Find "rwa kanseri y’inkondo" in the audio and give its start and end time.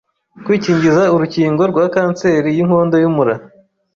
1.71-2.95